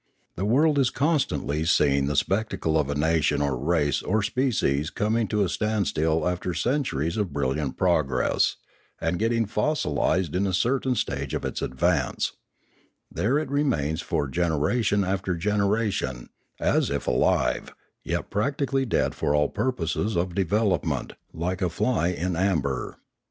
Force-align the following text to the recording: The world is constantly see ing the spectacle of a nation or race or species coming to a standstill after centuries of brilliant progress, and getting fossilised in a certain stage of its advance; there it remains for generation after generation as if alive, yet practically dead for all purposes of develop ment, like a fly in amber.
The 0.35 0.45
world 0.45 0.79
is 0.79 0.89
constantly 0.89 1.63
see 1.63 1.95
ing 1.95 2.07
the 2.07 2.15
spectacle 2.15 2.75
of 2.75 2.89
a 2.89 2.95
nation 2.95 3.39
or 3.39 3.55
race 3.55 4.01
or 4.01 4.23
species 4.23 4.89
coming 4.89 5.27
to 5.27 5.43
a 5.43 5.47
standstill 5.47 6.27
after 6.27 6.55
centuries 6.55 7.17
of 7.17 7.31
brilliant 7.31 7.77
progress, 7.77 8.55
and 8.99 9.19
getting 9.19 9.45
fossilised 9.45 10.35
in 10.35 10.47
a 10.47 10.55
certain 10.55 10.95
stage 10.95 11.35
of 11.35 11.45
its 11.45 11.61
advance; 11.61 12.31
there 13.11 13.37
it 13.37 13.51
remains 13.51 14.01
for 14.01 14.27
generation 14.27 15.03
after 15.03 15.35
generation 15.35 16.29
as 16.59 16.89
if 16.89 17.05
alive, 17.05 17.75
yet 18.03 18.31
practically 18.31 18.87
dead 18.87 19.13
for 19.13 19.35
all 19.35 19.49
purposes 19.49 20.15
of 20.17 20.33
develop 20.33 20.83
ment, 20.83 21.13
like 21.31 21.61
a 21.61 21.69
fly 21.69 22.07
in 22.07 22.35
amber. 22.35 22.97